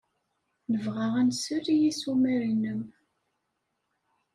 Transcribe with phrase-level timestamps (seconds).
[0.71, 2.81] Nebɣa ad nsel i yissumar-nnem.